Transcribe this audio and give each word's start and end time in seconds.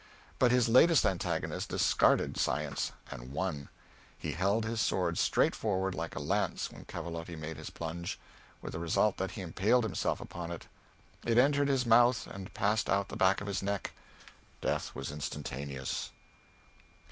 But 0.39 0.49
his 0.49 0.67
latest 0.67 1.05
antagonist 1.05 1.69
discarded 1.69 2.35
science, 2.35 2.91
and 3.11 3.31
won. 3.31 3.69
He 4.17 4.31
held 4.31 4.65
his 4.65 4.81
sword 4.81 5.19
straight 5.19 5.53
forward 5.53 5.93
like 5.93 6.15
a 6.15 6.19
lance 6.19 6.71
when 6.71 6.85
Cavalotti 6.85 7.35
made 7.35 7.57
his 7.57 7.69
plunge 7.69 8.17
with 8.63 8.73
the 8.73 8.79
result 8.79 9.17
that 9.17 9.33
he 9.37 9.41
impaled 9.41 9.83
himself 9.83 10.19
upon 10.19 10.49
it. 10.49 10.65
It 11.23 11.37
entered 11.37 11.67
his 11.67 11.85
mouth 11.85 12.25
and 12.25 12.51
passed 12.55 12.89
out 12.89 13.01
at 13.01 13.09
the 13.09 13.15
back 13.15 13.41
of 13.41 13.47
his 13.47 13.61
neck. 13.61 13.93
Death 14.59 14.95
was 14.95 15.11
instantaneous. 15.11 16.09